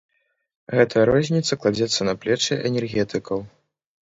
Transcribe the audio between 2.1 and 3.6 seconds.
плечы энергетыкаў.